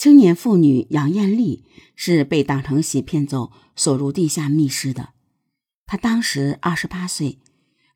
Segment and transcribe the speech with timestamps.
[0.00, 1.62] 青年妇女杨艳丽
[1.94, 5.10] 是被党成喜骗走，锁入地下密室的。
[5.84, 7.38] 她当时二十八岁，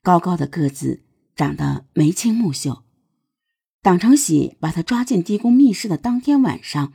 [0.02, 1.02] 高高的个子，
[1.34, 2.82] 长得眉清目秀。
[3.80, 6.92] 党成喜把她抓进地宫密室的当天晚上，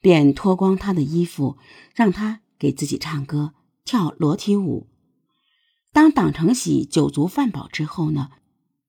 [0.00, 1.58] 便脱光她的衣服，
[1.94, 3.52] 让她给自己唱歌、
[3.84, 4.86] 跳裸体舞。
[5.92, 8.30] 当党成喜酒足饭饱之后呢，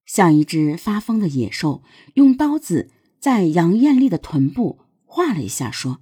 [0.05, 2.89] 像一只发疯的野兽，用刀子
[3.19, 4.86] 在杨艳丽的臀部。
[5.17, 5.97] 画了一下，说：“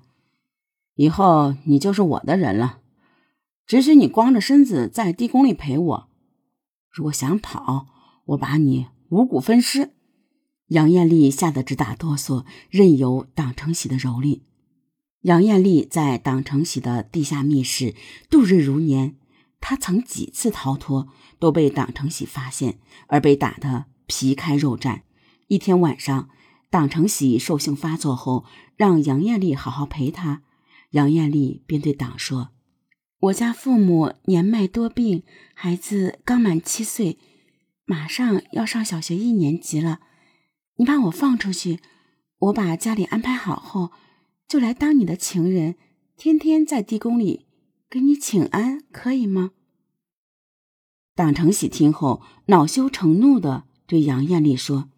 [0.95, 2.79] 以后你就是我的人了，
[3.65, 6.10] 只许你光着身子在地宫里陪我。
[6.91, 7.88] 如果想跑，
[8.25, 9.93] 我把你五谷分尸。”
[10.68, 14.41] 杨艳丽吓得直打哆嗦，任由党承喜的蹂躏。
[15.21, 17.96] 杨艳丽在党承喜的地下密室
[18.29, 19.16] 度日如年，
[19.61, 21.07] 她曾几次逃脱，
[21.39, 25.04] 都被党承喜发现，而被打得皮开肉绽。
[25.47, 26.27] 一天晚上。
[26.75, 28.43] 党承喜兽性发作后，
[28.75, 30.43] 让杨艳丽好好陪他。
[30.89, 32.50] 杨艳丽便对党说
[33.17, 37.17] ：“我家父母年迈多病，孩子刚满七岁，
[37.86, 40.02] 马上要上小学一年级了。
[40.75, 41.80] 你把我放出去，
[42.39, 43.92] 我把家里安排好后，
[44.45, 45.75] 就来当你的情人，
[46.17, 47.45] 天天在地宫里
[47.89, 49.52] 给你请安，可以吗？”
[51.16, 54.89] 党承喜听后，恼羞成怒的对杨艳丽说。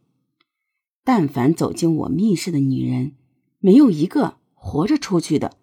[1.08, 3.14] 但凡走进我密室的女人，
[3.60, 5.56] 没有一个活着出去的。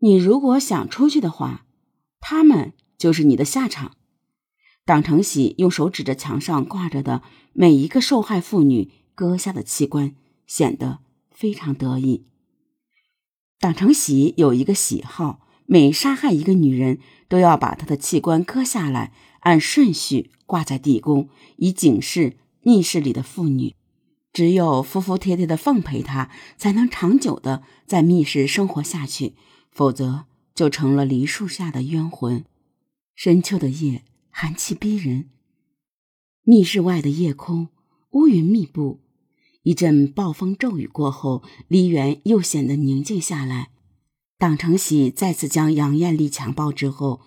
[0.00, 1.66] 你如果想出去的话，
[2.18, 3.92] 他们就是你的下场。
[4.84, 10.16] 党成喜用手指着墙上挂着的每一个受害妇女割下的器官，
[10.48, 10.98] 显得
[11.30, 12.26] 非常得意。
[13.60, 23.76] 党成喜有一个喜好，每杀害一个女人，都要把她的器官割下来，按顺序挂在地宫，以警示密室里的妇女。
[24.32, 29.34] 只有服服帖帖的奉陪他，才能长久的在密室生活下去，
[29.70, 30.24] 否则
[30.54, 32.44] 就成了梨树下的冤魂。
[33.14, 35.28] 深秋的夜，寒气逼人。
[36.44, 37.68] 密室外的夜空
[38.12, 39.00] 乌云密布，
[39.62, 43.68] 一阵暴风骤雨过后，梨园又显得宁静下来。
[44.38, 47.20] 党成喜再次将杨艳丽强暴之后，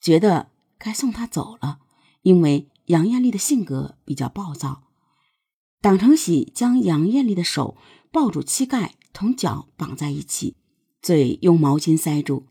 [0.00, 1.78] 觉得该送她走了，
[2.22, 4.82] 因为杨艳丽的性格比较暴躁。
[5.84, 7.76] 党成喜将杨艳丽的手
[8.10, 10.56] 抱住膝盖，同脚绑在一起，
[11.02, 12.44] 嘴用毛巾塞住，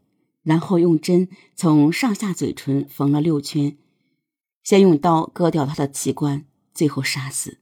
[0.43, 3.75] 然后用针从上下嘴唇缝了六圈，
[4.63, 6.45] 先用刀割掉她的器官，
[6.75, 7.57] 最后杀死，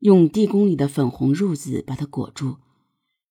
[0.00, 2.58] 用地宫里的粉红褥子把她裹住，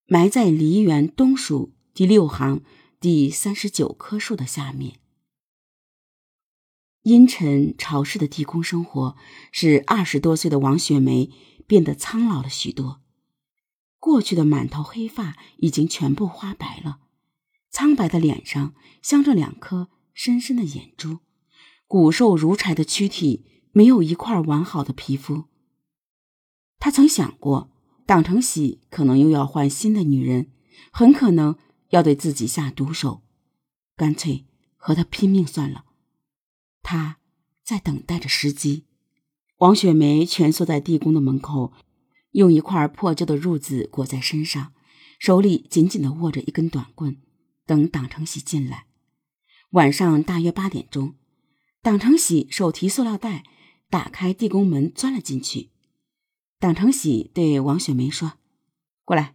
[0.07, 2.63] 埋在梨园东蜀第六行
[2.99, 5.02] 第三十九棵树的下面。
[7.03, 9.15] 阴沉潮湿的地宫生活，
[9.51, 11.29] 使二十多岁的王雪梅
[11.67, 13.01] 变得苍老了许多。
[13.99, 16.99] 过去的满头黑发已经全部花白了，
[17.69, 21.19] 苍白的脸上镶着两颗深深的眼珠，
[21.87, 25.45] 骨瘦如柴的躯体没有一块完好的皮肤。
[26.79, 27.69] 他曾想过，
[28.05, 30.51] 党成喜可能又要换新的女人，
[30.91, 31.57] 很可能
[31.89, 33.23] 要对自己下毒手，
[33.97, 34.45] 干脆
[34.77, 35.85] 和他拼命算了。
[36.93, 37.17] 他
[37.63, 38.85] 在等待着时机。
[39.57, 41.73] 王雪梅蜷缩在地宫的门口，
[42.33, 44.73] 用一块破旧的褥子裹在身上，
[45.17, 47.19] 手里紧紧地握着一根短棍，
[47.65, 48.85] 等党成喜进来。
[49.71, 51.15] 晚上大约八点钟，
[51.81, 53.43] 党成喜手提塑料袋，
[53.89, 55.71] 打开地宫门钻了进去。
[56.59, 58.33] 党成喜对王雪梅说
[59.03, 59.33] ：“过来，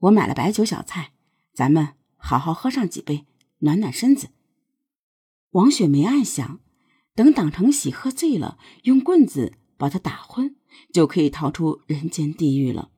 [0.00, 1.12] 我买了白酒小菜，
[1.54, 3.24] 咱们好好喝上几杯，
[3.60, 4.28] 暖暖身子。”
[5.52, 6.60] 王雪梅暗想：
[7.16, 10.54] 等党成喜喝醉了，用棍子把他打昏，
[10.92, 12.90] 就可以逃出人间地狱了。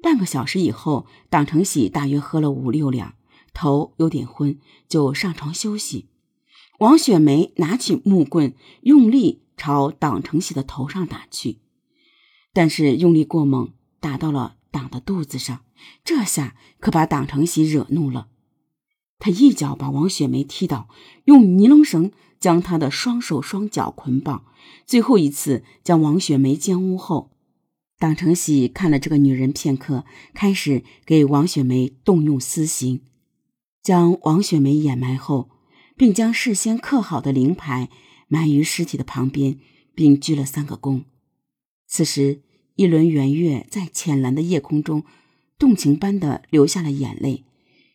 [0.00, 3.14] 半个小时以后，党成喜大约喝了五六两，
[3.52, 6.08] 头有点昏，就上床休息。
[6.78, 11.58] 王雪梅拿起木棍，用力朝党成喜的头上打去，
[12.52, 15.62] 但是用力过猛，打到了党的肚子上。
[16.04, 18.28] 这下可把党成喜惹怒了。
[19.18, 20.88] 他一脚把王雪梅踢倒，
[21.24, 24.44] 用尼龙绳将她的双手双脚捆绑，
[24.84, 27.32] 最后一次将王雪梅奸污后，
[27.98, 30.04] 党成喜看了这个女人片刻，
[30.34, 33.00] 开始给王雪梅动用私刑，
[33.82, 35.48] 将王雪梅掩埋后，
[35.96, 37.88] 并将事先刻好的灵牌
[38.28, 39.58] 埋于尸体的旁边，
[39.94, 41.04] 并鞠了三个躬。
[41.88, 42.42] 此时，
[42.74, 45.04] 一轮圆月在浅蓝的夜空中，
[45.58, 47.44] 动情般的流下了眼泪，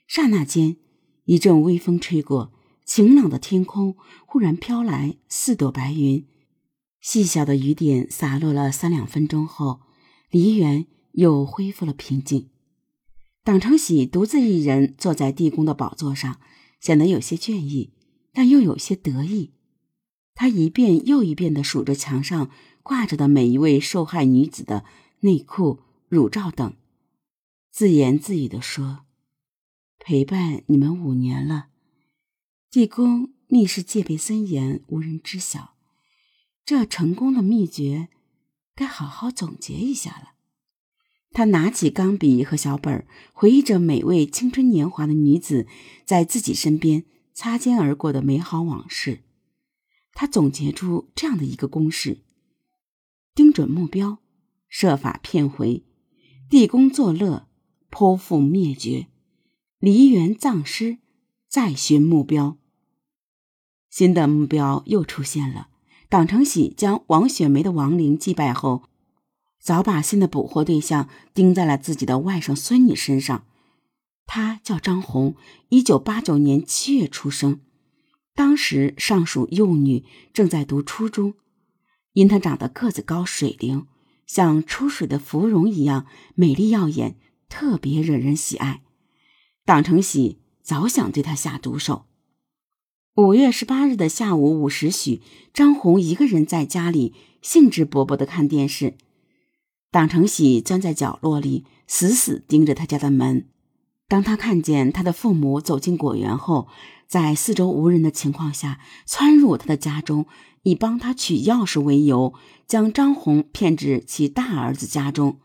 [0.07, 0.77] 刹那间。
[1.25, 2.51] 一阵微风吹过，
[2.85, 3.95] 晴朗的天空
[4.25, 6.25] 忽然飘来四朵白云，
[6.99, 9.81] 细小的雨点洒落了三两分钟后，
[10.29, 12.49] 梨园又恢复了平静。
[13.43, 16.39] 党成喜独自一人坐在地宫的宝座上，
[16.79, 17.93] 显得有些倦意，
[18.33, 19.53] 但又有些得意。
[20.33, 22.49] 他一遍又一遍地数着墙上
[22.83, 24.85] 挂着的每一位受害女子的
[25.21, 26.73] 内裤、乳罩等，
[27.71, 29.05] 自言自语地说
[30.03, 31.67] ：“陪伴你们五年了，
[32.71, 35.75] 地宫密室戒备森严，无人知晓。
[36.65, 38.09] 这成功的秘诀，
[38.73, 40.33] 该好好总结一下了。”
[41.31, 45.67] 他拿起钢笔和小本，回忆着每位青春年华的女子
[46.03, 47.05] 在自己身边
[47.35, 49.23] 擦肩而过的美好往事。
[50.13, 52.23] 他总结出这样的一个公式：
[53.35, 54.17] 盯准目标，
[54.67, 55.83] 设法骗回；
[56.49, 57.47] 地宫作乐，
[57.91, 59.10] 剖腹灭绝；
[59.81, 60.99] 梨园葬尸，
[61.47, 62.55] 再寻目标。
[63.89, 65.69] 新的目标又出现了。
[66.07, 68.83] 党成喜将王雪梅的亡灵祭拜后，
[69.59, 73.47] 早把新的捕获对象盯在了自己的外甥孙女身上。
[74.27, 75.35] 她叫张红，
[75.69, 77.59] 一九八九年七月出生。
[78.35, 81.33] 当时尚属幼女，正在读初中。
[82.13, 83.87] 因她长得个子高、水灵，
[84.27, 86.05] 像出水的芙蓉一样
[86.35, 87.17] 美丽耀眼，
[87.49, 88.83] 特别惹人喜爱。
[89.65, 92.05] 党成喜早想对他下毒手。
[93.15, 95.21] 五月十八日的下午五时许，
[95.53, 98.95] 张红一个人在家里兴致勃勃地看电视。
[99.91, 103.49] 党成喜钻在角落里，死死盯着他家的门。
[104.07, 106.67] 当他看见他的父母走进果园后，
[107.07, 110.25] 在四周无人的情况下窜入他的家中，
[110.63, 112.33] 以帮他取钥匙为由，
[112.67, 115.39] 将张红骗至其大儿子家中。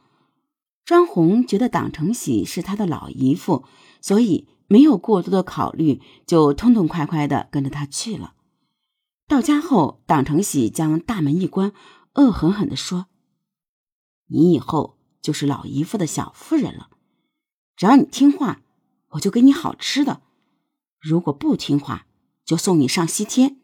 [0.87, 3.65] 张红觉得党成喜是他的老姨父，
[4.01, 8.35] 所以没有过多的考虑，就痛痛快快的跟着他去了。
[9.27, 11.73] 到家后，党成喜将大门一关，
[12.15, 13.07] 恶狠狠地说
[14.31, 16.89] ：“你以后就是老姨父的小妇人了。”
[17.77, 18.63] 只要你听话，
[19.11, 20.21] 我就给你好吃的；
[21.01, 22.07] 如果不听话，
[22.45, 23.57] 就送你上西天。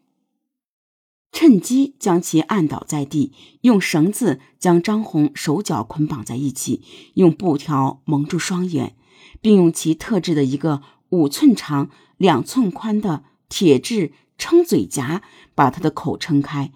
[1.33, 6.83] 趁机将其按倒在地，用绳子将张红手脚捆绑在一起，
[7.15, 8.95] 用布条蒙住双眼，
[9.41, 15.23] 并用其特制的一个五寸长、两寸宽的铁质撑嘴夹
[15.55, 16.71] 把他的口撑开，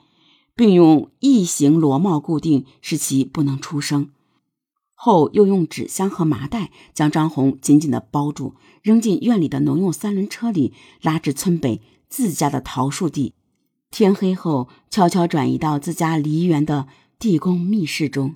[0.56, 4.10] 并用异形螺帽固定，使其不能出声。
[4.96, 13.36] 后又用纸箱和麻袋将张红紧紧的包住，扔进院里的农用三轮车里，拉至村北自家的桃树地。
[13.90, 16.88] 天黑后，悄悄转移到自家梨园的
[17.18, 18.36] 地宫密室中。